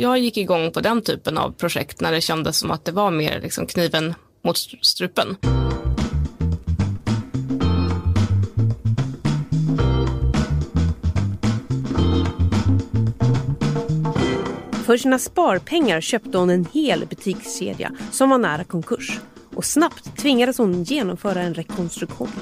[0.00, 3.10] Jag gick igång på den typen av projekt när det kändes som att det var
[3.10, 5.36] mer liksom kniven mot strupen.
[14.86, 19.20] För sina sparpengar köpte hon en hel butikskedja som var nära konkurs
[19.54, 22.32] och snabbt tvingades hon genomföra en rekonstruktion.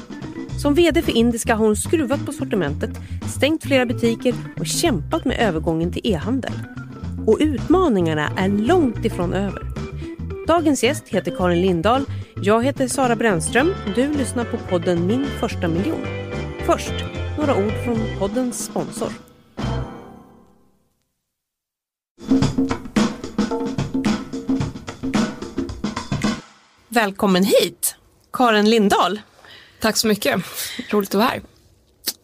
[0.62, 2.91] Som VD för Indiska har hon skruvat på sortimentet,
[3.36, 6.52] stängt flera butiker och kämpat med övergången till e-handel.
[7.27, 9.66] Och utmaningarna är långt ifrån över.
[10.46, 12.05] Dagens gäst heter Karin Lindahl.
[12.42, 13.74] Jag heter Sara Brännström.
[13.95, 16.06] Du lyssnar på podden Min första miljon.
[16.66, 16.92] Först
[17.38, 19.09] några ord från poddens sponsor.
[26.88, 27.97] Välkommen hit,
[28.33, 29.20] Karin Lindahl.
[29.80, 30.41] Tack så mycket,
[30.91, 31.42] roligt att vara här.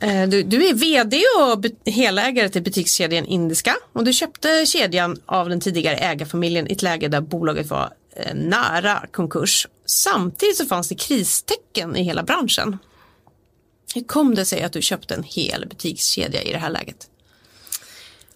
[0.00, 5.48] Eh, du, du, är vd och helägare till butikskedjan Indiska och du köpte kedjan av
[5.48, 9.68] den tidigare ägarfamiljen i ett läge där bolaget var eh, nära konkurs.
[9.86, 12.78] Samtidigt så fanns det kristecken i hela branschen.
[13.94, 17.08] Hur kom det sig att du köpte en hel butikskedja i det här läget?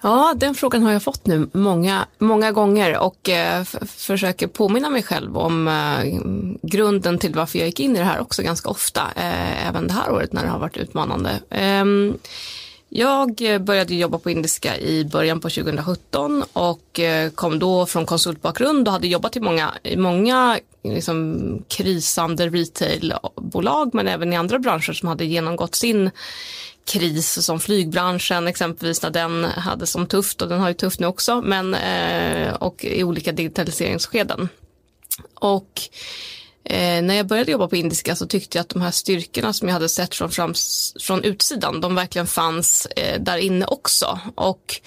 [0.07, 5.03] Ja, den frågan har jag fått nu många, många gånger och eh, försöker påminna mig
[5.03, 6.05] själv om eh,
[6.63, 9.93] grunden till varför jag gick in i det här också ganska ofta, eh, även det
[9.93, 11.31] här året när det har varit utmanande.
[11.51, 12.19] Ehm,
[12.89, 18.89] jag började jobba på Indiska i början på 2017 och eh, kom då från konsultbakgrund
[18.89, 24.93] och hade jobbat i många, i många liksom, krisande retailbolag men även i andra branscher
[24.93, 26.11] som hade genomgått sin
[26.87, 31.06] kris som flygbranschen exempelvis när den hade som tufft och den har ju tufft nu
[31.06, 34.48] också men eh, och i olika digitaliseringsskeden.
[35.34, 35.81] Och
[36.64, 39.69] eh, när jag började jobba på Indiska så tyckte jag att de här styrkorna som
[39.69, 40.55] jag hade sett från, fram,
[41.01, 44.81] från utsidan de verkligen fanns eh, där inne också och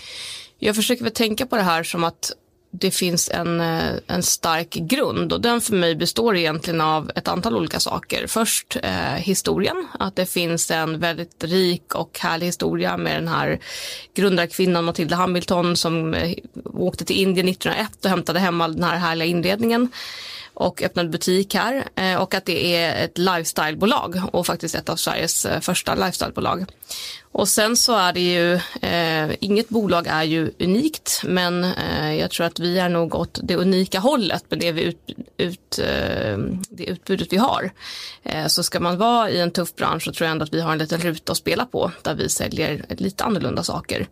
[0.59, 2.31] jag försöker väl tänka på det här som att
[2.72, 7.28] det finns en, eh, en stark grund och den för mig består egentligen av ett
[7.28, 8.28] antal olika saker.
[8.28, 13.60] Först eh, historien, att det finns en väldigt rik och härlig historia med den här
[14.14, 16.33] grundarkvinnan Matilda Hamilton som eh,
[16.66, 19.89] åkte till Indien 1901 och hämtade hem all den här härliga inredningen
[20.60, 24.95] och öppnade butik här eh, och att det är ett lifestylebolag och faktiskt ett av
[24.95, 26.66] Sveriges eh, första lifestylebolag.
[27.32, 32.32] Och sen så är det ju, eh, inget bolag är ju unikt men eh, jag
[32.32, 36.38] tror att vi är nog åt det unika hållet med det, vi ut, ut eh,
[36.70, 37.72] det utbudet vi har.
[38.23, 40.62] Eh, så ska man vara i en tuff bransch så tror jag ändå att vi
[40.62, 44.08] har en liten ruta att spela på där vi säljer lite annorlunda saker.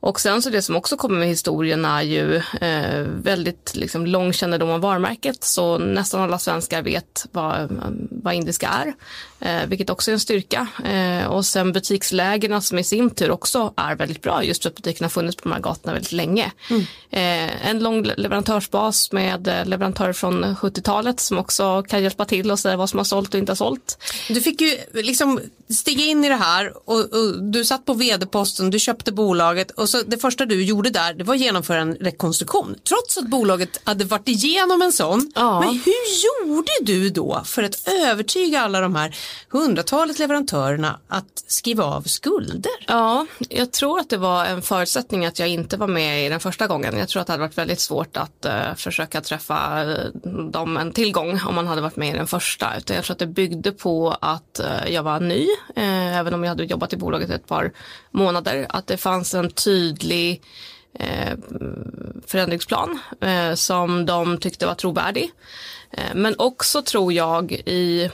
[0.00, 4.32] Och sen så det som också kommer med historien är ju eh, väldigt liksom, lång
[4.32, 8.94] kännedom om varumärket så nästan alla svenskar vet vad, vad indiska är,
[9.40, 10.66] eh, vilket också är en styrka.
[10.84, 14.76] Eh, och sen butikslägena som i sin tur också är väldigt bra just för att
[14.76, 16.52] butikerna har funnits på de här gatorna väldigt länge.
[16.70, 16.82] Mm.
[17.10, 22.58] Eh, en lång leverantörsbas med eh, leverantörer från 70-talet som också kan hjälpa till och
[22.58, 23.98] säga vad som har sålt och inte har sålt.
[24.28, 28.70] Du fick ju liksom stiga in i det här och, och du satt på vd-posten,
[28.70, 31.94] du köpte bolaget och så det första du gjorde där det var att genomföra en
[31.94, 32.76] rekonstruktion.
[32.88, 35.32] Trots att bolaget hade varit igenom en sån.
[35.34, 35.60] Ja.
[35.60, 39.16] Men hur gjorde du då för att övertyga alla de här
[39.48, 42.72] hundratalet leverantörerna att skriva av skulder?
[42.86, 46.40] Ja, jag tror att det var en förutsättning att jag inte var med i den
[46.40, 46.98] första gången.
[46.98, 49.96] Jag tror att det hade varit väldigt svårt att uh, försöka träffa uh,
[50.50, 52.76] dem en tillgång om man hade varit med i den första.
[52.78, 55.46] Utan jag tror att det byggde på att uh, jag var ny,
[55.76, 57.72] även om jag hade jobbat i bolaget ett par
[58.10, 58.66] månader.
[58.68, 59.79] Att det fanns en tydlig
[60.92, 61.32] eh,
[62.26, 65.30] förändringsplan eh, som de tyckte var trovärdig.
[65.90, 68.10] Eh, men också tror jag i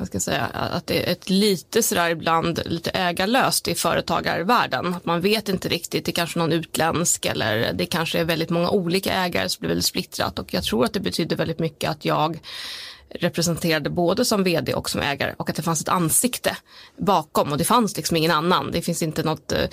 [0.00, 4.94] jag ska säga, att det är ett lite sådär ibland lite ägarlöst i företagarvärlden.
[4.94, 8.50] Att man vet inte riktigt, det är kanske någon utländsk eller det kanske är väldigt
[8.50, 11.90] många olika ägare som blir väldigt splittrat och jag tror att det betyder väldigt mycket
[11.90, 12.38] att jag
[13.14, 16.56] representerade både som vd och som ägare och att det fanns ett ansikte
[16.96, 18.70] bakom och det fanns liksom ingen annan.
[18.70, 19.68] Det finns inte något, eh,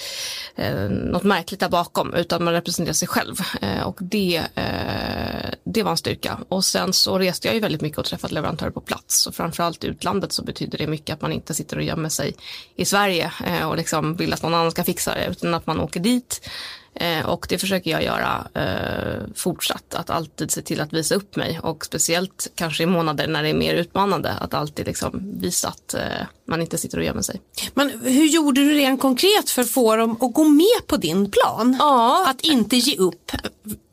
[0.56, 5.84] eh, något märkligt där bakom utan man representerar sig själv eh, och det, eh, det
[5.84, 6.40] var en styrka.
[6.50, 9.84] Och sen så reste jag ju väldigt mycket och träffade leverantörer på plats och framförallt
[9.84, 12.36] i utlandet så betyder det mycket att man inte sitter och gömmer sig
[12.76, 15.80] i Sverige eh, och liksom vill att någon annan ska fixa det utan att man
[15.80, 16.50] åker dit
[17.00, 21.36] Eh, och det försöker jag göra eh, fortsatt, att alltid se till att visa upp
[21.36, 25.68] mig och speciellt kanske i månader när det är mer utmanande att alltid liksom visa
[25.68, 26.02] att eh,
[26.48, 27.42] man inte sitter och gömmer sig.
[27.74, 31.32] Men hur gjorde du rent konkret för att få dem att gå med på din
[31.32, 31.76] plan?
[31.80, 32.26] Ja.
[32.30, 33.32] Att inte ge upp.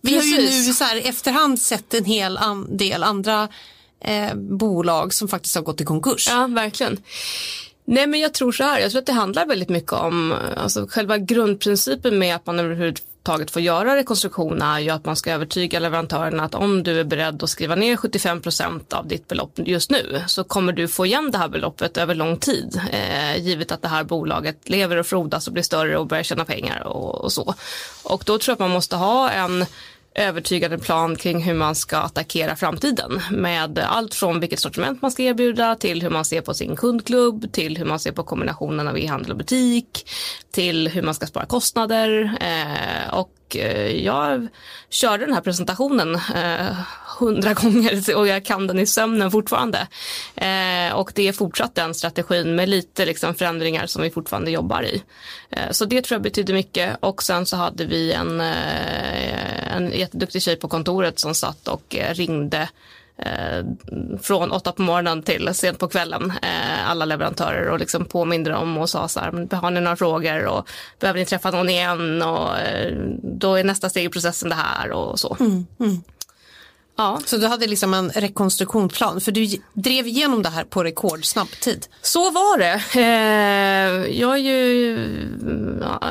[0.00, 0.32] Vi Precis.
[0.32, 3.48] har ju nu så här efterhand sett en hel del andra
[4.00, 6.28] eh, bolag som faktiskt har gått i konkurs.
[6.30, 6.98] Ja, verkligen.
[7.84, 10.86] Nej men jag tror så här, jag tror att det handlar väldigt mycket om alltså,
[10.90, 15.78] själva grundprincipen med att man överhuvudtaget får göra rekonstruktion är ju att man ska övertyga
[15.78, 20.22] leverantörerna att om du är beredd att skriva ner 75% av ditt belopp just nu
[20.26, 23.88] så kommer du få igen det här beloppet över lång tid eh, givet att det
[23.88, 27.54] här bolaget lever och frodas och blir större och börjar tjäna pengar och, och så.
[28.02, 29.66] Och då tror jag att man måste ha en
[30.14, 33.20] övertygande plan kring hur man ska attackera framtiden.
[33.30, 37.52] Med allt från vilket sortiment man ska erbjuda till hur man ser på sin kundklubb
[37.52, 40.10] till hur man ser på kombinationen av e-handel och butik
[40.50, 44.48] till hur man ska spara kostnader eh, och Eh, jag
[44.90, 46.76] körde den här presentationen eh,
[47.18, 49.86] hundra gånger och jag kan den i sömnen fortfarande.
[50.36, 54.82] Eh, och det är fortsatt den strategin med lite liksom förändringar som vi fortfarande jobbar
[54.82, 55.02] i.
[55.50, 59.90] Eh, så det tror jag betyder mycket och sen så hade vi en, eh, en
[59.92, 62.68] jätteduktig tjej på kontoret som satt och eh, ringde
[63.16, 63.64] Eh,
[64.22, 68.78] från åtta på morgonen till sent på kvällen eh, alla leverantörer och liksom påminde dem
[68.78, 70.68] och sa så här, har ni några frågor och
[71.00, 74.90] behöver ni träffa någon igen och eh, då är nästa steg i processen det här
[74.90, 75.36] och så.
[75.40, 76.02] Mm, mm.
[76.96, 77.20] Ja.
[77.24, 81.86] Så du hade liksom en rekonstruktionsplan för du drev igenom det här på rekordsnabb tid.
[82.02, 82.82] Så var det.
[82.94, 84.98] Eh, jag är ju,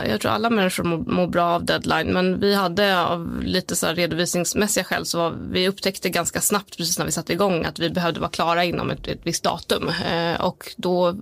[0.08, 4.84] jag tror alla människor mår, bra av deadline men vi hade av lite så redovisningsmässiga
[4.84, 8.20] skäl så var, vi upptäckte ganska snabbt precis när vi satte igång att vi behövde
[8.20, 11.16] vara klara inom ett, ett visst datum eh, och då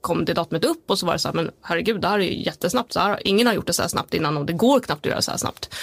[0.00, 2.22] kom det datumet upp och så var det så här men herregud det här är
[2.22, 4.80] ju jättesnabbt, så här, ingen har gjort det så här snabbt innan och det går
[4.80, 5.74] knappt att göra så här snabbt.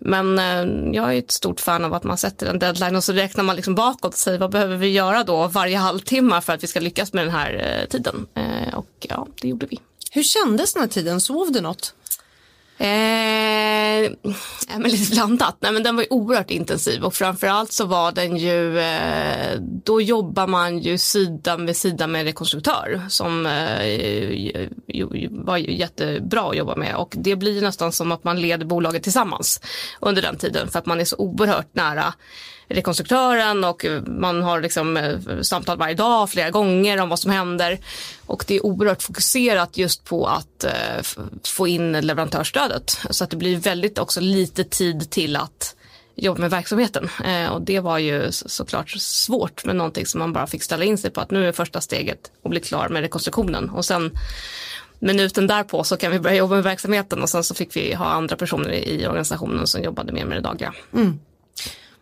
[0.00, 3.12] Men eh, jag är ett stort fan av att man sätter en deadline och så
[3.12, 6.62] räknar man liksom bakåt och säger vad behöver vi göra då varje halvtimme för att
[6.62, 8.26] vi ska lyckas med den här eh, tiden.
[8.34, 9.80] Eh, och ja, det gjorde vi.
[10.12, 11.20] Hur kändes den här tiden?
[11.20, 11.94] Sov du något?
[12.80, 14.10] Eh,
[14.78, 15.56] men lite blandat.
[15.60, 20.00] Nej, men den var ju oerhört intensiv och framförallt så var den ju, eh, då
[20.00, 24.66] jobbar man ju sida vid sida med rekonstruktör som eh,
[25.30, 29.02] var ju jättebra att jobba med och det blir nästan som att man leder bolaget
[29.02, 29.60] tillsammans
[30.00, 32.14] under den tiden för att man är så oerhört nära
[32.70, 37.78] rekonstruktören och man har liksom eh, samtal varje dag flera gånger om vad som händer.
[38.30, 41.02] Och det är oerhört fokuserat just på att eh,
[41.46, 45.76] få in leverantörsstödet så att det blir väldigt också lite tid till att
[46.14, 47.08] jobba med verksamheten.
[47.24, 50.98] Eh, och det var ju såklart svårt med någonting som man bara fick ställa in
[50.98, 54.18] sig på att nu är första steget att bli klar med rekonstruktionen och sen
[54.98, 58.06] minuten därpå så kan vi börja jobba med verksamheten och sen så fick vi ha
[58.06, 60.74] andra personer i organisationen som jobbade mer med det dagliga.
[60.94, 61.18] Mm.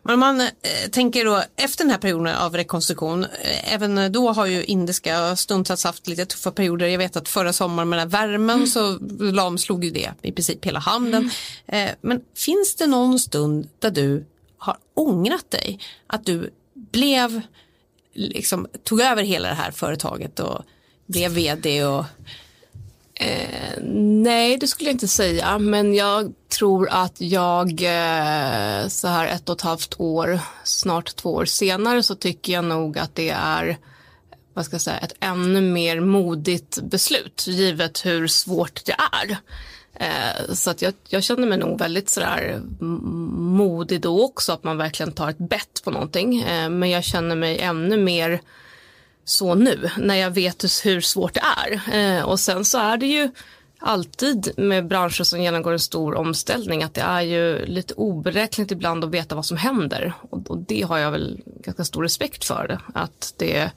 [0.09, 0.49] Men om man eh,
[0.91, 5.85] tänker då efter den här perioden av rekonstruktion, eh, även då har ju indiska stundtals
[5.85, 6.87] haft lite tuffa perioder.
[6.87, 8.67] Jag vet att förra sommaren med den här värmen mm.
[8.67, 8.99] så
[9.33, 11.31] lamslog ju det i princip hela handeln.
[11.67, 11.89] Mm.
[11.89, 14.27] Eh, men finns det någon stund där du
[14.59, 15.79] har ångrat dig?
[16.07, 17.41] Att du blev,
[18.15, 20.63] liksom tog över hela det här företaget och
[21.07, 22.05] blev vd och
[23.21, 29.27] Eh, nej, det skulle jag inte säga, men jag tror att jag eh, så här
[29.27, 33.31] ett och ett halvt år, snart två år senare så tycker jag nog att det
[33.31, 33.79] är
[34.55, 39.37] vad ska jag säga, ett ännu mer modigt beslut givet hur svårt det är.
[39.95, 44.77] Eh, så att jag, jag känner mig nog väldigt sådär modig då också, att man
[44.77, 46.41] verkligen tar ett bett på någonting.
[46.43, 48.41] Eh, men jag känner mig ännu mer
[49.29, 51.95] så nu när jag vet hur svårt det är.
[51.99, 53.31] Eh, och sen så är det ju
[53.79, 59.05] alltid med branscher som genomgår en stor omställning att det är ju lite oberäkneligt ibland
[59.05, 62.81] att veta vad som händer och, och det har jag väl ganska stor respekt för.
[62.95, 63.71] Att det,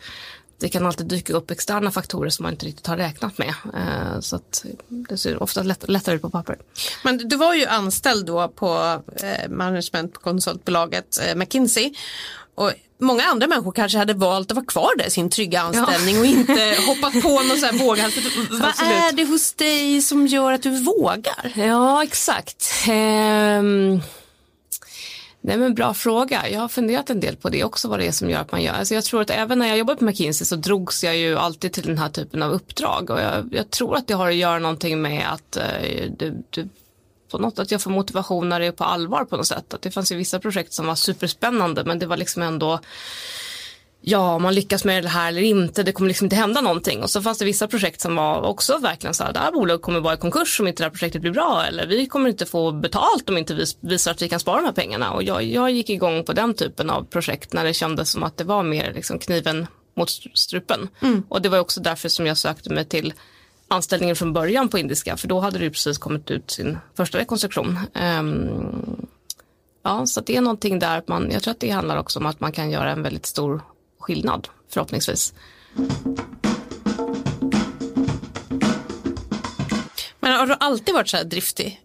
[0.57, 3.53] det kan alltid dyka upp externa faktorer som man inte riktigt har räknat med.
[3.75, 6.57] Eh, så att det ser ofta lätt, lättare ut på papper.
[7.03, 11.93] Men du var ju anställd då på eh, management på konsultbolaget eh, McKinsey
[12.61, 16.15] och många andra människor kanske hade valt att vara kvar där i sin trygga anställning
[16.15, 16.21] ja.
[16.21, 18.27] och inte hoppat på någon sån här våghalsigt.
[18.51, 21.53] Vad är det hos dig som gör att du vågar?
[21.55, 22.65] Ja, exakt.
[22.89, 24.01] Um...
[25.43, 26.49] Nej men bra fråga.
[26.49, 28.63] Jag har funderat en del på det också vad det är som gör att man
[28.63, 28.73] gör.
[28.73, 31.73] Alltså jag tror att även när jag jobbade på McKinsey så drogs jag ju alltid
[31.73, 34.59] till den här typen av uppdrag och jag, jag tror att det har att göra
[34.59, 36.69] någonting med att uh, du, du
[37.31, 39.73] på något att jag får motivation när det är på allvar på något sätt.
[39.73, 42.79] Att det fanns ju vissa projekt som var superspännande men det var liksom ändå
[44.01, 47.03] ja, man lyckas med det här eller inte, det kommer liksom inte hända någonting.
[47.03, 49.81] Och så fanns det vissa projekt som var också verkligen så här, det här bolaget
[49.81, 52.45] kommer vara i konkurs om inte det här projektet blir bra eller vi kommer inte
[52.45, 55.11] få betalt om inte vi visar att vi kan spara de här pengarna.
[55.11, 58.37] Och jag, jag gick igång på den typen av projekt när det kändes som att
[58.37, 60.89] det var mer liksom kniven mot strupen.
[61.01, 61.23] Mm.
[61.29, 63.13] Och det var också därför som jag sökte mig till
[63.71, 67.79] anställningen från början på indiska för då hade det precis kommit ut sin första rekonstruktion.
[68.19, 69.07] Um,
[69.83, 72.25] ja, så det är någonting där att man, jag tror att det handlar också om
[72.25, 73.61] att man kan göra en väldigt stor
[73.99, 75.33] skillnad förhoppningsvis.
[80.19, 81.81] Men har du alltid varit så här driftig?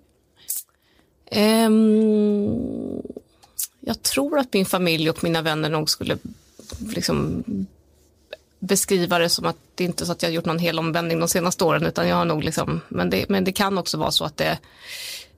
[1.37, 3.03] Um,
[3.81, 6.19] jag tror att min familj och mina vänner nog skulle
[6.95, 7.45] liksom
[8.59, 11.21] beskriva det som att det inte är så att jag har gjort någon hel omvändning
[11.21, 14.11] de senaste åren utan jag har nog liksom, men det, men det kan också vara
[14.11, 14.59] så att det,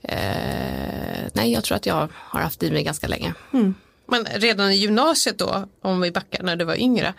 [0.02, 3.34] eh, nej jag tror att jag har haft i mig ganska länge.
[3.52, 3.74] Mm.
[4.06, 7.14] Men redan i gymnasiet då, om vi backar när du var yngre,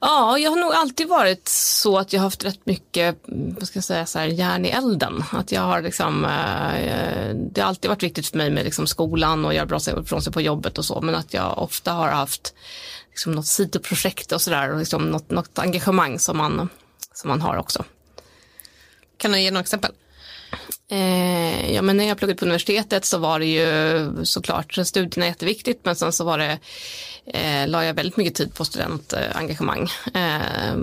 [0.00, 3.76] Ja, jag har nog alltid varit så att jag har haft rätt mycket, vad ska
[3.76, 5.24] jag säga, så här, järn i elden.
[5.32, 9.44] Att jag har liksom, eh, det har alltid varit viktigt för mig med liksom skolan
[9.44, 12.54] och göra bra ifrån sig på jobbet och så, men att jag ofta har haft
[13.18, 16.68] liksom något sidoprojekt och sådär och liksom något, något engagemang som man,
[17.14, 17.84] som man har också.
[19.16, 19.92] Kan du ge några exempel?
[20.90, 25.80] Eh, ja, men när jag pluggade på universitetet så var det ju såklart studierna jätteviktigt
[25.84, 26.58] men sen så var det,
[27.26, 29.88] eh, la jag väldigt mycket tid på studentengagemang.
[30.14, 30.76] Eh,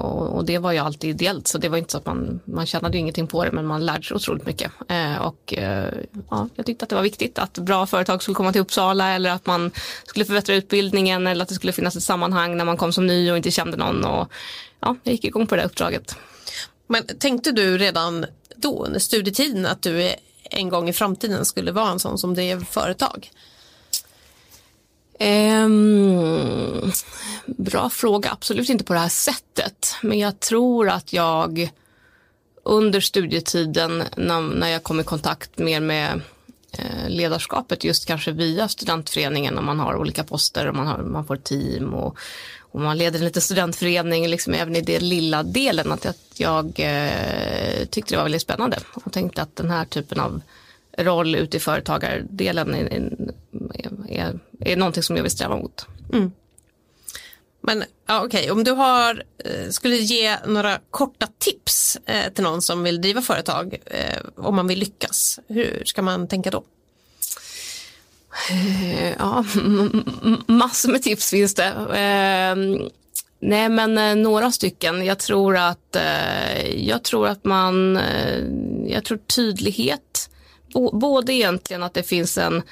[0.00, 2.66] och, och, det var ju alltid ideellt så det var inte så att man, man
[2.66, 4.72] tjänade ingenting på det men man lärde sig otroligt mycket.
[4.88, 5.94] Eh, och eh,
[6.30, 9.30] ja, jag tyckte att det var viktigt att bra företag skulle komma till Uppsala eller
[9.30, 9.70] att man
[10.04, 13.30] skulle förbättra utbildningen eller att det skulle finnas ett sammanhang när man kom som ny
[13.30, 14.04] och inte kände någon.
[14.04, 14.28] Och,
[14.80, 16.16] ja, jag gick igång på det uppdraget.
[16.86, 18.26] Men tänkte du redan
[18.56, 20.12] då under studietiden att du
[20.50, 23.30] en gång i framtiden skulle vara en sån som drev företag?
[25.20, 26.92] Um,
[27.46, 29.94] bra fråga, absolut inte på det här sättet.
[30.02, 31.70] Men jag tror att jag
[32.62, 36.20] under studietiden när, när jag kom i kontakt mer med
[36.78, 41.26] eh, ledarskapet just kanske via studentföreningen om man har olika poster och man, har, man
[41.26, 42.18] får team och,
[42.60, 46.80] och man leder en liten studentförening, liksom även i den lilla delen, att jag, jag
[46.80, 50.42] eh, tyckte det var väldigt spännande och tänkte att den här typen av
[50.98, 52.84] roll ute i företagardelen är,
[53.74, 55.86] är, är, är någonting som jag vill sträva mot.
[56.12, 56.32] Mm.
[57.62, 58.50] Men ja, okej, okay.
[58.50, 63.22] om du har, eh, skulle ge några korta tips eh, till någon som vill driva
[63.22, 66.64] företag, eh, om man vill lyckas, hur ska man tänka då?
[68.50, 69.44] Eh, ja,
[70.46, 71.66] massor med tips finns det.
[71.68, 72.56] Eh,
[73.40, 75.04] nej, men eh, några stycken.
[75.04, 75.96] Jag tror att,
[76.76, 78.00] jag tror att man,
[78.86, 80.30] jag tror tydlighet,
[80.92, 82.62] både egentligen att det finns en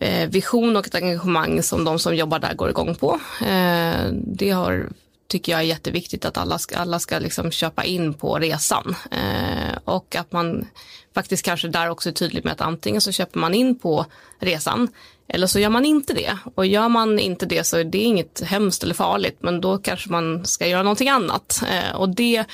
[0.00, 3.20] Eh, vision och ett engagemang som de som jobbar där går igång på.
[3.40, 4.88] Eh, det har
[5.28, 8.94] tycker jag är jätteviktigt att alla ska, alla ska liksom köpa in på resan.
[9.10, 10.66] Eh, och att man
[11.14, 14.06] faktiskt kanske där också är tydlig med att antingen så köper man in på
[14.38, 14.88] resan
[15.28, 16.38] eller så gör man inte det.
[16.54, 20.10] Och gör man inte det så är det inget hemskt eller farligt men då kanske
[20.10, 21.62] man ska göra någonting annat.
[21.94, 22.44] Och det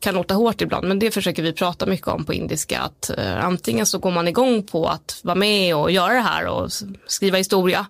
[0.00, 3.44] kan låta hårt ibland men det försöker vi prata mycket om på indiska att eh,
[3.44, 6.70] antingen så går man igång på att vara med och göra det här och
[7.06, 7.86] skriva historia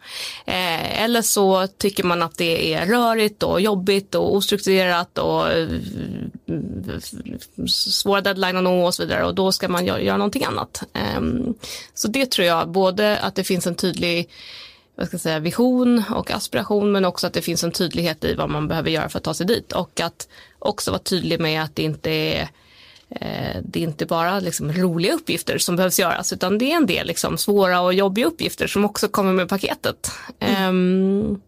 [0.46, 5.68] eh, eller så tycker man att det är rörigt och jobbigt och ostrukturerat och eh,
[7.68, 10.82] svåra deadline att nå och så vidare och då ska man göra, göra någonting annat.
[10.92, 11.20] Eh,
[11.94, 14.28] så det tror jag både att det finns en tydlig
[14.98, 18.34] vad ska jag säga, vision och aspiration men också att det finns en tydlighet i
[18.34, 21.62] vad man behöver göra för att ta sig dit och att också vara tydlig med
[21.62, 22.48] att det inte är
[23.10, 26.86] eh, det är inte bara liksom roliga uppgifter som behövs göras utan det är en
[26.86, 30.10] del liksom svåra och jobbiga uppgifter som också kommer med paketet.
[30.38, 30.68] Mm.
[30.68, 31.42] Um,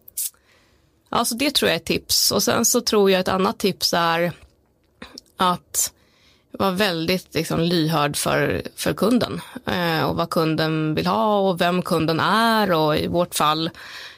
[1.08, 3.58] ja, så det tror jag är ett tips och sen så tror jag ett annat
[3.58, 4.32] tips är
[5.36, 5.92] att
[6.52, 11.82] vara väldigt liksom, lyhörd för, för kunden eh, och vad kunden vill ha och vem
[11.82, 13.70] kunden är och i vårt fall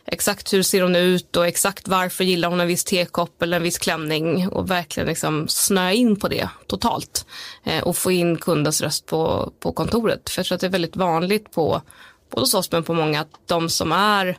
[0.05, 3.63] exakt hur ser hon ut och exakt varför gillar hon en viss tekopp eller en
[3.63, 7.27] viss klänning och verkligen liksom snöa in på det totalt
[7.65, 10.31] eh, och få in kundens röst på, på kontoret.
[10.31, 11.83] För jag tror att det är väldigt vanligt på
[12.31, 14.39] både hos oss men på många att de som är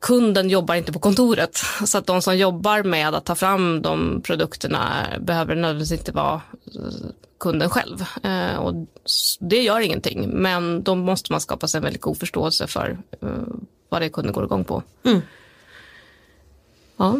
[0.00, 1.60] kunden jobbar inte på kontoret.
[1.86, 6.34] Så att de som jobbar med att ta fram de produkterna behöver nödvändigtvis inte vara
[6.34, 8.04] eh, kunden själv.
[8.22, 8.74] Eh, och
[9.40, 13.28] det gör ingenting, men då måste man skapa sig en väldigt god förståelse för eh,
[13.88, 14.82] vad det är kunden går igång på.
[15.04, 15.20] Mm.
[16.96, 17.18] Ja.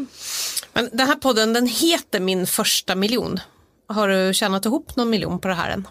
[0.72, 3.40] Men den här podden den heter Min första miljon.
[3.87, 5.88] Har du tjänat ihop någon miljon på det här än?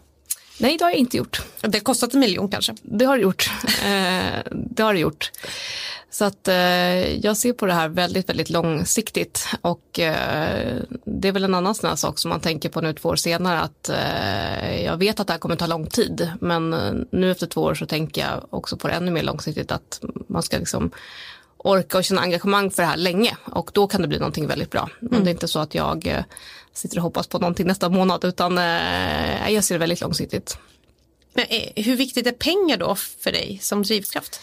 [0.59, 1.41] Nej, det har jag inte gjort.
[1.61, 2.75] Det har kostat en miljon kanske?
[2.81, 3.51] Det har det gjort.
[4.51, 5.31] det har det gjort.
[6.11, 11.31] Så att eh, jag ser på det här väldigt, väldigt långsiktigt och eh, det är
[11.31, 13.89] väl en annan sån här sak som man tänker på nu två år senare att
[13.89, 17.61] eh, jag vet att det här kommer ta lång tid men eh, nu efter två
[17.61, 20.91] år så tänker jag också på det ännu mer långsiktigt att man ska liksom
[21.63, 24.71] orka och känna engagemang för det här länge och då kan det bli någonting väldigt
[24.71, 24.89] bra.
[24.99, 25.23] Men mm.
[25.23, 26.23] det är inte så att jag eh,
[26.73, 30.57] sitter och hoppas på någonting nästa månad utan eh, jag ser det väldigt långsiktigt.
[31.33, 34.41] Men, hur viktigt är pengar då för dig som drivkraft?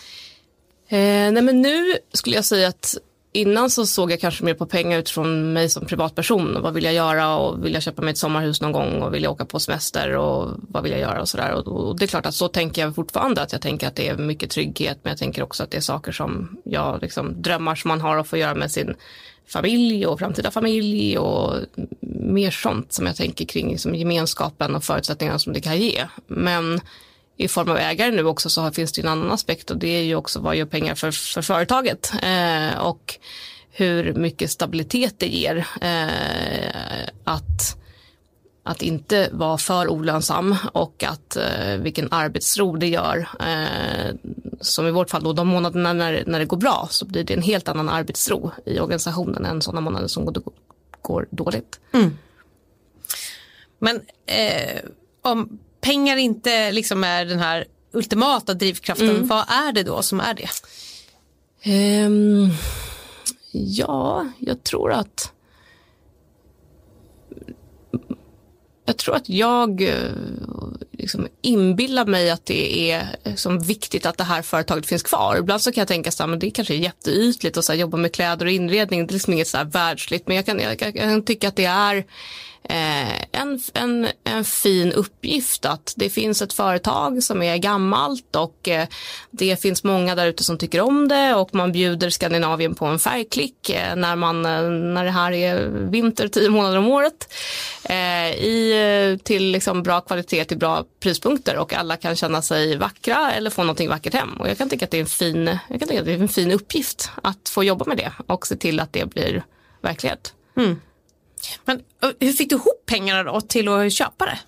[0.88, 2.96] Eh, nej men nu skulle jag säga att
[3.36, 6.62] innan så såg jag kanske mer på pengar utifrån mig som privatperson.
[6.62, 7.36] Vad vill jag göra?
[7.36, 9.02] Och vill jag köpa mig ett sommarhus någon gång?
[9.02, 10.16] Och vill jag åka på semester?
[10.16, 11.20] Och vad vill jag göra?
[11.20, 11.52] Och sådär.
[11.52, 13.42] Och, och det är klart att så tänker jag fortfarande.
[13.42, 14.98] Att jag tänker att det är mycket trygghet.
[15.02, 18.16] Men jag tänker också att det är saker som jag liksom drömmar som man har
[18.16, 18.94] att få göra med sin
[19.48, 21.18] familj och framtida familj.
[21.18, 21.54] Och
[22.20, 26.06] mer sånt som jag tänker kring liksom gemenskapen och förutsättningarna som det kan ge.
[26.26, 26.80] Men
[27.36, 30.02] i form av ägare nu också så finns det en annan aspekt och det är
[30.02, 33.18] ju också vad gör pengar för, för företaget eh, och
[33.70, 37.76] hur mycket stabilitet det ger eh, att,
[38.62, 43.28] att inte vara för olönsam och att eh, vilken arbetsro det gör.
[43.40, 44.14] Eh,
[44.60, 47.34] som i vårt fall då de månaderna när, när det går bra så blir det
[47.34, 50.42] en helt annan arbetsro i organisationen än sådana månader som går,
[51.02, 51.80] går dåligt.
[51.92, 52.18] Mm.
[53.78, 54.80] Men eh,
[55.22, 59.26] om pengar inte liksom är den här ultimata drivkraften, mm.
[59.26, 60.48] vad är det då som är det?
[62.06, 62.50] Um,
[63.52, 65.32] ja, jag tror att
[68.86, 70.10] jag tror att jag eh,
[70.92, 75.36] liksom inbillar mig att det är som viktigt att det här företaget finns kvar.
[75.36, 78.52] Ibland så kan jag tänka att det kanske är jätteytligt att jobba med kläder och
[78.52, 79.06] inredning.
[79.06, 81.56] Det är liksom inget så här världsligt men jag kan, jag, jag kan tycka att
[81.56, 82.06] det är
[82.68, 88.68] Eh, en, en, en fin uppgift att det finns ett företag som är gammalt och
[88.68, 88.88] eh,
[89.30, 92.98] det finns många där ute som tycker om det och man bjuder Skandinavien på en
[92.98, 97.34] färgklick eh, när, man, eh, när det här är vinter tio månader om året
[97.84, 103.32] eh, i, till liksom bra kvalitet till bra prispunkter och alla kan känna sig vackra
[103.32, 105.80] eller få någonting vackert hem och jag kan tycka att det är en fin, jag
[105.80, 108.56] kan tycka att det är en fin uppgift att få jobba med det och se
[108.56, 109.44] till att det blir
[109.80, 110.34] verklighet.
[110.56, 110.80] Mm.
[111.64, 111.82] Men
[112.20, 114.38] hur fick du ihop pengarna då till att köpa det?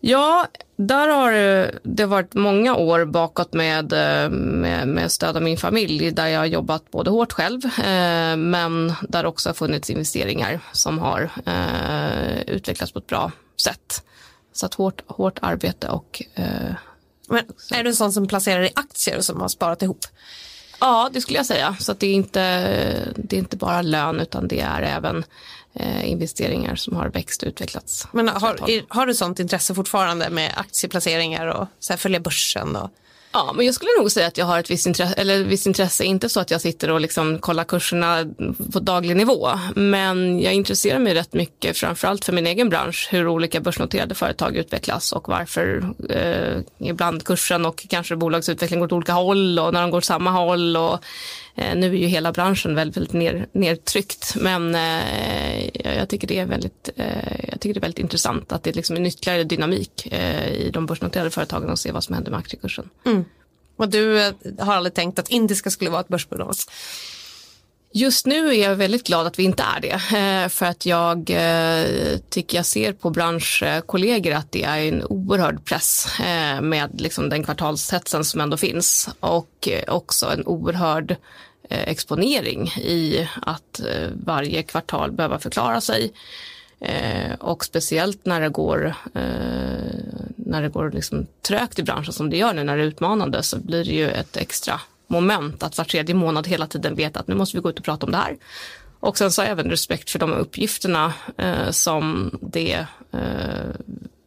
[0.00, 1.32] Ja, där har
[1.82, 3.92] det varit många år bakåt med,
[4.30, 8.92] med, med stöd av min familj där jag har jobbat både hårt själv eh, men
[9.08, 14.02] där också har funnits investeringar som har eh, utvecklats på ett bra sätt.
[14.52, 16.22] Så att hårt, hårt arbete och...
[16.34, 16.74] Eh,
[17.28, 20.06] men är du en sån som placerar i aktier och som har sparat ihop?
[20.80, 21.76] Ja, det skulle jag säga.
[21.80, 22.40] Så att det, är inte,
[23.16, 25.24] det är inte bara lön utan det är även
[25.74, 28.06] eh, investeringar som har växt och utvecklats.
[28.12, 32.76] Men har, har du sånt intresse fortfarande med aktieplaceringar och så här, följa börsen?
[32.76, 32.90] Och...
[33.32, 36.04] Ja, men jag skulle nog säga att jag har ett visst intresse, eller visst intresse,
[36.04, 38.26] inte så att jag sitter och liksom kollar kurserna
[38.72, 43.28] på daglig nivå, men jag intresserar mig rätt mycket, framförallt för min egen bransch, hur
[43.28, 49.12] olika börsnoterade företag utvecklas och varför eh, ibland kursen och kanske bolagsutveckling går åt olika
[49.12, 51.04] håll och när de går åt samma håll och
[51.54, 56.38] Eh, nu är ju hela branschen väldigt, väldigt ner, nedtryckt, men eh, jag, tycker det
[56.38, 59.44] är väldigt, eh, jag tycker det är väldigt intressant att det liksom är en ytterligare
[59.44, 62.90] dynamik eh, i de börsnoterade företagen och se vad som händer med aktiekursen.
[63.06, 63.24] Mm.
[63.76, 66.54] Och du eh, har aldrig tänkt att Indiska skulle vara ett börsbolag?
[67.92, 70.18] Just nu är jag väldigt glad att vi inte är det.
[70.18, 75.64] Eh, för att jag eh, tycker jag ser på branschkollegor att det är en oerhörd
[75.64, 79.08] press eh, med liksom den kvartalshetsen som ändå finns.
[79.20, 81.16] Och också en oerhörd
[81.68, 83.80] exponering i att
[84.12, 86.12] varje kvartal behöva förklara sig.
[87.38, 88.94] Och speciellt när det går,
[90.36, 93.42] när det går liksom trögt i branschen som det gör nu när det är utmanande
[93.42, 97.28] så blir det ju ett extra moment att var tredje månad hela tiden veta att
[97.28, 98.36] nu måste vi gå ut och prata om det här.
[99.00, 101.12] Och sen så även respekt för de uppgifterna
[101.70, 102.86] som det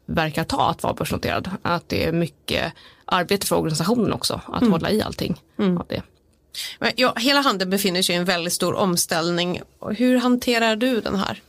[0.06, 1.50] verkar ta att vara börsnoterad.
[1.62, 2.74] Att det är mycket
[3.06, 4.72] arbete för organisationen också att mm.
[4.72, 5.78] hålla i allting mm.
[5.78, 6.02] av det.
[6.96, 9.62] Ja, hela handeln befinner sig i en väldigt stor omställning.
[9.98, 11.42] Hur hanterar du den här?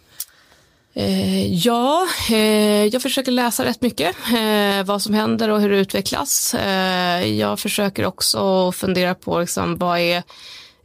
[0.97, 5.77] Eh, ja, eh, jag försöker läsa rätt mycket eh, vad som händer och hur det
[5.77, 6.55] utvecklas.
[6.55, 10.23] Eh, jag försöker också fundera på liksom, vad är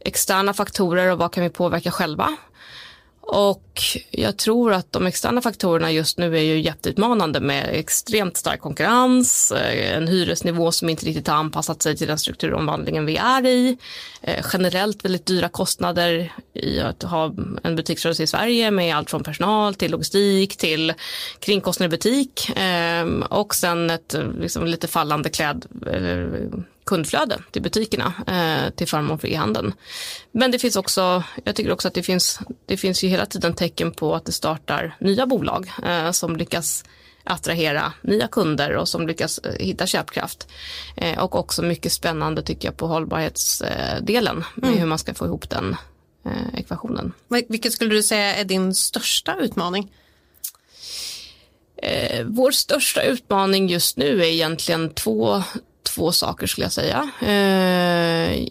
[0.00, 2.36] externa faktorer och vad kan vi påverka själva.
[3.22, 8.60] Och jag tror att de externa faktorerna just nu är ju jätteutmanande med extremt stark
[8.60, 13.46] konkurrens, eh, en hyresnivå som inte riktigt har anpassat sig till den strukturomvandlingen vi är
[13.46, 13.78] i,
[14.22, 19.22] eh, generellt väldigt dyra kostnader i att ha en butiksrörelse i Sverige med allt från
[19.22, 20.92] personal till logistik till
[21.40, 28.12] kringkostnader i butik ehm, och sen ett liksom, lite fallande kläd eh, kundflöde till butikerna
[28.26, 29.72] eh, till förmån för e-handeln.
[30.32, 33.54] Men det finns också, jag tycker också att det finns, det finns ju hela tiden
[33.54, 36.84] tecken på att det startar nya bolag eh, som lyckas
[37.24, 40.48] attrahera nya kunder och som lyckas eh, hitta köpkraft.
[40.96, 44.78] Eh, och också mycket spännande tycker jag på hållbarhetsdelen med mm.
[44.78, 45.76] hur man ska få ihop den
[46.26, 47.12] eh, ekvationen.
[47.28, 49.92] Vilket skulle du säga är din största utmaning?
[51.82, 55.42] Eh, vår största utmaning just nu är egentligen två,
[55.82, 57.10] två saker skulle jag säga.
[57.20, 58.48] Eh,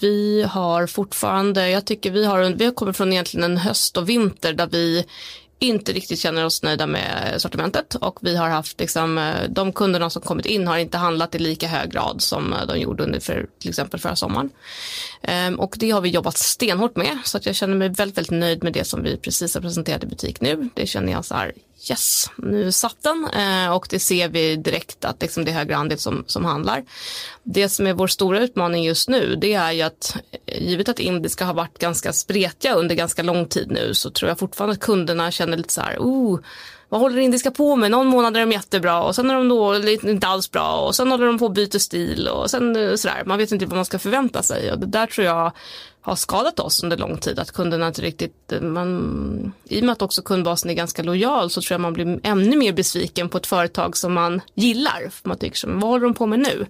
[0.00, 4.08] vi har fortfarande, jag tycker vi har, vi har kommit från egentligen en höst och
[4.08, 5.04] vinter där vi
[5.60, 10.10] inte riktigt känner oss nöjda med sortimentet och vi har haft liksom, eh, de kunderna
[10.10, 13.20] som kommit in har inte handlat i lika hög grad som eh, de gjorde under
[13.20, 14.50] för, till exempel förra sommaren.
[15.22, 18.40] Ehm, och det har vi jobbat stenhårt med så att jag känner mig väldigt, väldigt
[18.40, 20.68] nöjd med det som vi precis har presenterat i butik nu.
[20.74, 21.52] Det känner jag så här,
[21.88, 25.76] yes, nu satt den eh, och det ser vi direkt att liksom det är högre
[25.76, 26.84] andel som, som handlar.
[27.42, 30.16] Det som är vår stora utmaning just nu det är ju att
[30.46, 34.28] eh, givet att indiska har varit ganska spretiga under ganska lång tid nu så tror
[34.28, 36.40] jag fortfarande att kunderna känner lite så här, oh,
[36.90, 37.90] vad håller indiska på med?
[37.90, 39.76] Någon månad är de jättebra och sen är de då
[40.10, 43.22] inte alls bra och sen håller de på att byta stil och sen eh, sådär.
[43.26, 45.52] Man vet inte vad man ska förvänta sig och det där tror jag
[46.02, 47.38] har skadat oss under lång tid.
[47.38, 51.60] Att kunderna inte riktigt, man, i och med att också kundbasen är ganska lojal så
[51.60, 55.10] tror jag man blir ännu mer besviken på ett företag som man gillar.
[55.10, 56.66] För man tycker, som, vad håller de på med nu?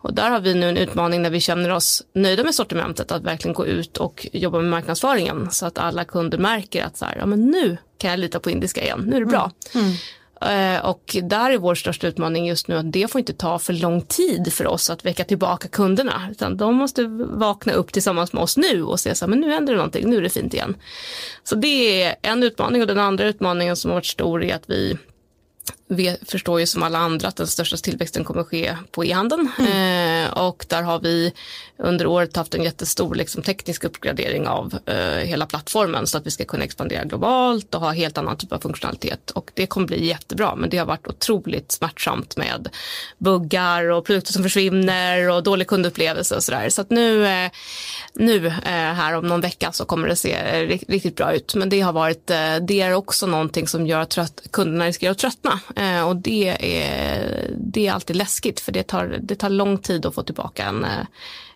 [0.00, 3.22] Och där har vi nu en utmaning när vi känner oss nöjda med sortimentet att
[3.22, 7.16] verkligen gå ut och jobba med marknadsföringen så att alla kunder märker att så här,
[7.18, 9.50] ja, men nu kan jag lita på indiska igen, nu är det bra.
[9.74, 9.86] Mm.
[9.86, 9.96] Mm.
[10.40, 13.72] Eh, och där är vår största utmaning just nu att det får inte ta för
[13.72, 16.28] lång tid för oss att väcka tillbaka kunderna.
[16.30, 19.52] Utan de måste vakna upp tillsammans med oss nu och se så här, men nu
[19.52, 20.76] händer det någonting, nu är det fint igen.
[21.44, 24.70] Så det är en utmaning och den andra utmaningen som har varit stor är att
[24.70, 24.98] vi
[25.88, 29.48] vi förstår ju som alla andra att den största tillväxten kommer ske på e-handeln.
[29.58, 30.24] Mm.
[30.24, 31.32] Eh, och där har vi
[31.78, 34.96] under året haft en jättestor liksom, teknisk uppgradering av eh,
[35.26, 38.58] hela plattformen så att vi ska kunna expandera globalt och ha helt annan typ av
[38.58, 39.30] funktionalitet.
[39.30, 42.68] Och det kommer bli jättebra men det har varit otroligt smärtsamt med
[43.18, 46.68] buggar och produkter som försvinner och dålig kundupplevelse och sådär.
[46.68, 47.50] Så att nu, eh,
[48.12, 51.54] nu eh, här om någon vecka så kommer det se riktigt bra ut.
[51.54, 55.18] Men det har varit, eh, det är också någonting som gör att kunderna riskerar att
[55.18, 59.78] tröttna Eh, och det är, det är alltid läskigt för det tar, det tar lång
[59.78, 61.06] tid att få tillbaka en, eh,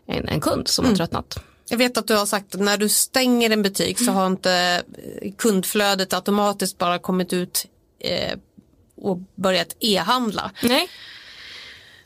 [0.07, 0.93] en, en kund som mm.
[0.93, 1.39] har tröttnat.
[1.69, 4.83] Jag vet att du har sagt att när du stänger en butik så har inte
[5.39, 7.67] kundflödet automatiskt bara kommit ut
[7.99, 8.39] eh,
[8.97, 10.51] och börjat e-handla.
[10.63, 10.89] Nej.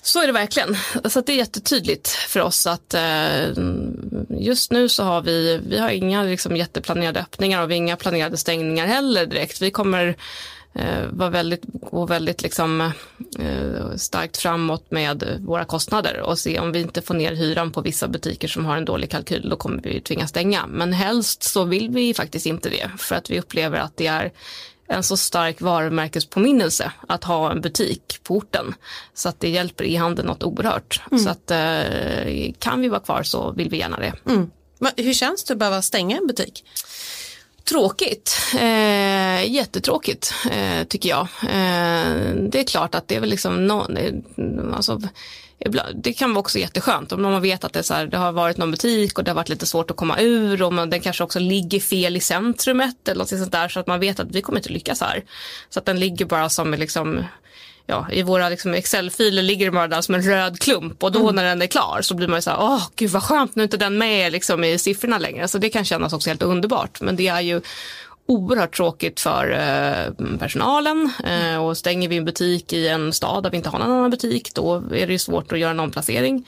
[0.03, 0.77] Så är det verkligen.
[1.05, 3.49] Så det är jättetydligt för oss att eh,
[4.29, 7.97] just nu så har vi, vi har inga liksom, jätteplanerade öppningar och vi har inga
[7.97, 9.63] planerade stängningar heller direkt.
[9.63, 10.15] Vi kommer eh,
[11.11, 12.81] var väldigt, gå väldigt liksom,
[13.39, 17.81] eh, starkt framåt med våra kostnader och se om vi inte får ner hyran på
[17.81, 20.67] vissa butiker som har en dålig kalkyl, då kommer vi tvingas stänga.
[20.67, 24.33] Men helst så vill vi faktiskt inte det, för att vi upplever att det är
[24.89, 28.75] en så stark varumärkespåminnelse att ha en butik på orten.
[29.15, 31.01] Så att det hjälper e-handeln något oerhört.
[31.11, 31.25] Mm.
[31.25, 34.13] Så att eh, kan vi vara kvar så vill vi gärna det.
[34.27, 34.51] Mm.
[34.97, 36.65] Hur känns det att behöva stänga en butik?
[37.69, 41.29] Tråkigt, eh, jättetråkigt eh, tycker jag.
[41.43, 44.15] Eh, det är klart att det är väl liksom, någon, eh,
[44.75, 45.01] alltså,
[45.95, 48.57] det kan vara också jätteskönt om man vet att det, så här, det har varit
[48.57, 51.25] någon butik och det har varit lite svårt att komma ur och man, den kanske
[51.25, 54.43] också ligger fel i centrumet eller något sånt där så att man vet att vi
[54.43, 55.25] kommer inte lyckas här.
[55.71, 57.25] Så att den ligger bara som liksom
[57.87, 61.23] ja, i våra liksom Excel-filer ligger det bara där som en röd klump och då
[61.23, 61.35] mm.
[61.35, 63.63] när den är klar så blir man ju så här, åh gud vad skönt, nu
[63.63, 65.49] är inte den med liksom i siffrorna längre.
[65.49, 67.01] Så det kan kännas också helt underbart.
[67.01, 67.61] Men det är ju
[68.27, 73.51] oerhört tråkigt för eh, personalen eh, och stänger vi en butik i en stad där
[73.51, 76.47] vi inte har någon annan butik då är det ju svårt att göra en omplacering.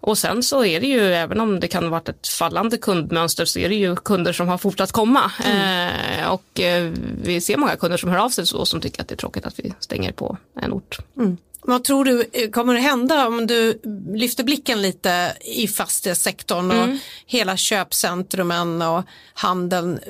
[0.00, 3.44] Och sen så är det ju, även om det kan ha varit ett fallande kundmönster
[3.44, 5.32] så är det ju kunder som har fortsatt komma.
[5.44, 5.90] Mm.
[6.18, 9.08] Eh, och eh, vi ser många kunder som hör av sig så som tycker att
[9.08, 10.98] det är tråkigt att vi stänger på en ort.
[11.16, 11.36] Mm.
[11.68, 13.80] Vad tror du eh, kommer att hända om du
[14.14, 16.98] lyfter blicken lite i fastighetssektorn och mm.
[17.26, 19.04] hela köpcentrumen och
[19.34, 20.00] handeln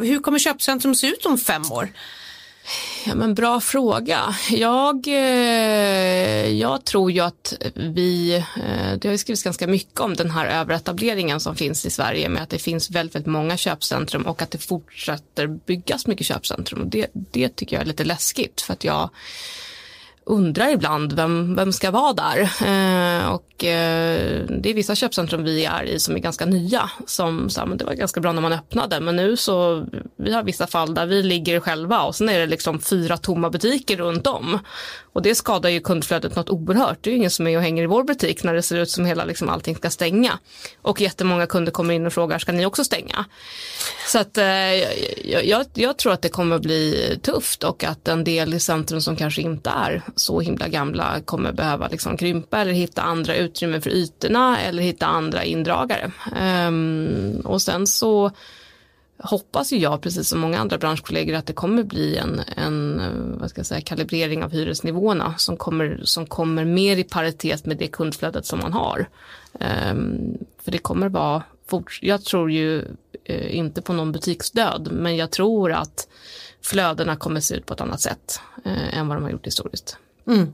[0.00, 1.92] hur kommer köpcentrum se ut om fem år?
[3.06, 4.36] Ja, men bra fråga.
[4.50, 10.30] Jag, eh, jag tror ju att vi, eh, det har skrivits ganska mycket om den
[10.30, 14.42] här överetableringen som finns i Sverige med att det finns väldigt, väldigt många köpcentrum och
[14.42, 16.80] att det fortsätter byggas mycket köpcentrum.
[16.80, 19.10] Och det, det tycker jag är lite läskigt för att jag
[20.26, 22.40] undrar ibland vem, vem ska vara där.
[22.40, 26.90] Eh, och eh, det är vissa köpcentrum vi är i som är ganska nya.
[27.06, 30.32] Som så här, men det var ganska bra när man öppnade men nu så vi
[30.32, 33.96] har vissa fall där vi ligger själva och sen är det liksom fyra tomma butiker
[33.96, 34.58] runt om.
[35.12, 36.98] Och det skadar ju kundflödet något oerhört.
[37.00, 38.90] Det är ju ingen som är och hänger i vår butik när det ser ut
[38.90, 40.38] som hela liksom, allting ska stänga.
[40.82, 43.24] Och jättemånga kunder kommer in och frågar, ska ni också stänga?
[44.06, 48.24] Så att eh, jag, jag, jag, tror att det kommer bli tufft och att en
[48.24, 52.72] del i centrum som kanske inte är så himla gamla kommer behöva liksom krympa eller
[52.72, 56.12] hitta andra utrymme för ytorna eller hitta andra indragare.
[56.68, 58.30] Um, och sen så
[59.18, 63.02] hoppas ju jag, precis som många andra branschkollegor, att det kommer bli en, en
[63.40, 67.76] vad ska jag säga, kalibrering av hyresnivåerna som kommer, som kommer mer i paritet med
[67.76, 69.08] det kundflödet som man har.
[69.52, 71.42] Um, för det kommer vara,
[72.00, 72.78] jag tror ju
[73.30, 76.08] uh, inte på någon butiksdöd, men jag tror att
[76.62, 79.96] flödena kommer se ut på ett annat sätt uh, än vad de har gjort historiskt.
[80.26, 80.52] Mm.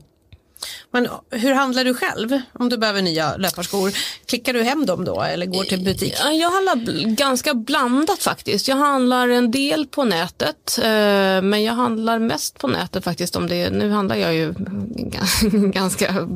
[0.91, 3.91] Men hur handlar du själv om du behöver nya löparskor?
[4.25, 6.13] Klickar du hem dem då eller går till butik?
[6.33, 6.75] Jag handlar
[7.15, 8.67] ganska blandat faktiskt.
[8.67, 13.35] Jag handlar en del på nätet eh, men jag handlar mest på nätet faktiskt.
[13.35, 13.69] om det.
[13.69, 14.53] Nu handlar jag ju
[15.51, 16.27] ganska,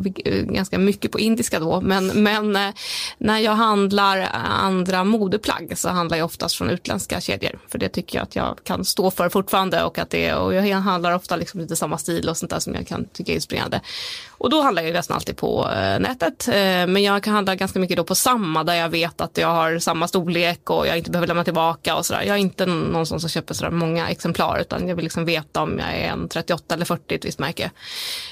[0.44, 2.70] ganska mycket på indiska då men, men eh,
[3.18, 8.18] när jag handlar andra modeplagg så handlar jag oftast från utländska kedjor för det tycker
[8.18, 11.60] jag att jag kan stå för fortfarande och att det och jag handlar ofta liksom
[11.60, 13.82] lite samma stil och sånt där som jag kan tycka är inspirerande.
[14.30, 16.48] Och då handlar jag nästan alltid på eh, nätet.
[16.48, 16.54] Eh,
[16.88, 19.80] men jag kan handla ganska mycket då på samma där jag vet att jag har
[19.80, 22.22] samma storlek och jag inte behöver lämna tillbaka och sådär.
[22.22, 25.80] Jag är inte någon som köper sådär många exemplar utan jag vill liksom veta om
[25.80, 27.72] jag är en 38 eller 40 ett visst märke.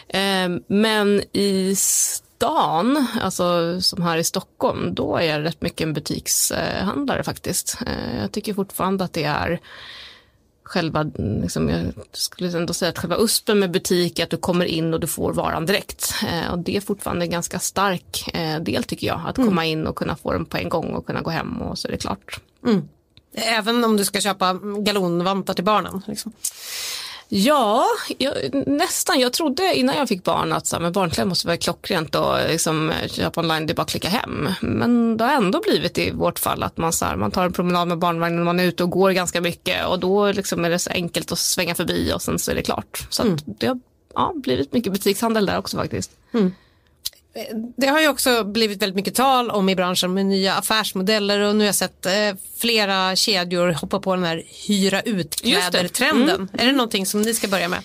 [0.07, 5.93] Ehm, men i stan, alltså som här i Stockholm, då är jag rätt mycket en
[5.93, 7.77] butikshandlare faktiskt.
[7.87, 9.59] Eh, jag tycker fortfarande att det är
[10.71, 14.65] själva, liksom, jag skulle ändå säga att själva USPen med butik är att du kommer
[14.65, 16.13] in och du får varan direkt.
[16.27, 19.49] Eh, och det är fortfarande en ganska stark eh, del tycker jag, att mm.
[19.49, 21.87] komma in och kunna få den på en gång och kunna gå hem och så
[21.87, 22.39] är det klart.
[22.65, 22.87] Mm.
[23.33, 26.01] Även om du ska köpa galonvantar till barnen?
[26.07, 26.31] Liksom.
[27.33, 27.85] Ja,
[28.17, 28.33] jag,
[28.67, 29.19] nästan.
[29.19, 32.91] Jag trodde innan jag fick barn att så här, barnkläder måste vara klockrent och liksom,
[33.07, 34.49] köpa online, det är bara att klicka hem.
[34.61, 37.53] Men det har ändå blivit i vårt fall att man, så här, man tar en
[37.53, 40.79] promenad med barnvagnen man är ute och går ganska mycket och då liksom är det
[40.79, 43.07] så enkelt att svänga förbi och sen så är det klart.
[43.09, 43.37] Så mm.
[43.45, 43.79] det har
[44.15, 46.11] ja, blivit mycket butikshandel där också faktiskt.
[46.33, 46.53] Mm.
[47.77, 51.55] Det har ju också blivit väldigt mycket tal om i branschen med nya affärsmodeller och
[51.55, 52.11] nu har jag sett eh,
[52.57, 56.35] flera kedjor hoppa på den här hyra ut-kläder-trenden.
[56.35, 56.49] Mm.
[56.53, 57.83] Är det någonting som ni ska börja med?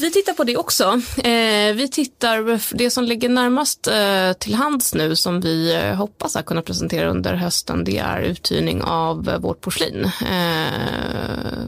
[0.00, 0.84] Vi tittar på det också.
[1.24, 6.36] Eh, vi tittar, det som ligger närmast eh, till hands nu som vi eh, hoppas
[6.36, 10.04] att kunna presentera under hösten det är uthyrning av eh, vårt porslin.
[10.04, 10.70] Eh,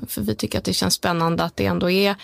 [0.08, 2.16] för vi tycker att det känns spännande att det ändå är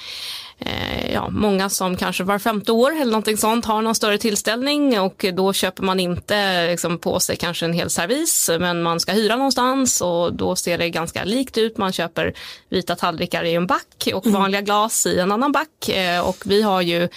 [0.59, 5.01] eh, ja, många som kanske var femte år eller någonting sånt har någon större tillställning
[5.01, 9.13] och då köper man inte liksom, på sig kanske en hel servis men man ska
[9.13, 11.79] hyra någonstans och då ser det ganska likt ut.
[11.79, 12.35] Man köper
[12.69, 14.41] vita tallrikar i en back och mm.
[14.41, 17.09] vanliga glas i en annan back eh, och vi har ju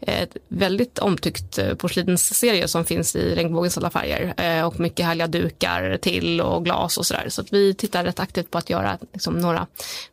[0.00, 5.26] ett väldigt omtyckt eh, porslinsserie som finns i regnbågens alla färger eh, och mycket härliga
[5.26, 7.28] dukar till och glas och sådär.
[7.28, 9.66] Så att vi tittar rätt aktivt på att göra liksom, några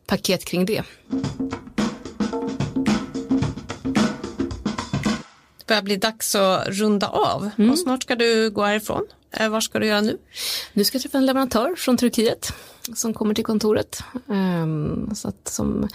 [0.06, 0.82] paket kring det.
[5.68, 7.70] Börjar bli dags att runda av mm.
[7.70, 9.02] och snart ska du gå härifrån.
[9.30, 10.18] Eh, vad ska du göra nu?
[10.72, 12.52] Nu ska jag träffa en leverantör från Turkiet
[12.94, 14.02] som kommer till kontoret.
[14.26, 15.88] Um, så att som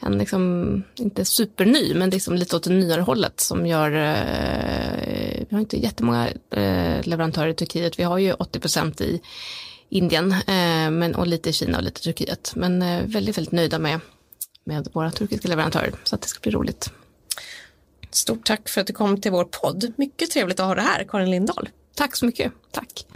[0.00, 5.54] en liksom, inte superny, men liksom lite åt det nyare hållet som gör, eh, vi
[5.54, 9.20] har inte jättemånga eh, leverantörer i Turkiet, vi har ju 80 procent i
[9.88, 13.52] Indien eh, men, och lite i Kina och lite i Turkiet, men eh, väldigt, väldigt
[13.52, 14.00] nöjda med,
[14.64, 16.90] med våra turkiska leverantörer, så att det ska bli roligt.
[18.14, 19.92] Stort tack för att du kom till vår podd.
[19.96, 21.68] Mycket trevligt att ha dig här, Karin Lindahl.
[21.94, 22.52] Tack så mycket.
[22.70, 23.06] Tack.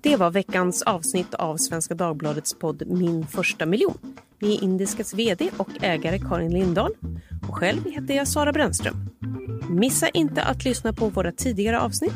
[0.00, 3.98] Det var veckans avsnitt av Svenska Dagbladets podd Min första miljon
[4.38, 6.94] med Indiskas vd och ägare Karin Lindahl
[7.48, 9.10] och själv heter jag Sara Brännström.
[9.70, 12.14] Missa inte att lyssna på våra tidigare avsnitt.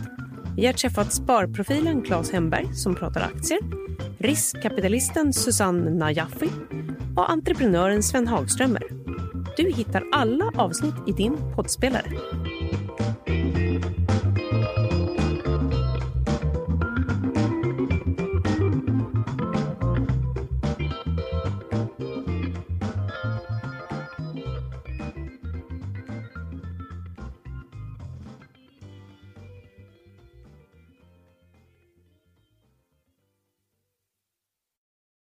[0.56, 3.60] Vi har träffat sparprofilen Claes Hemberg som pratar aktier,
[4.18, 6.50] riskkapitalisten Susanne Najafi
[7.16, 8.82] och entreprenören Sven Hagströmer.
[9.56, 12.10] Du hittar alla avsnitt i din poddspelare.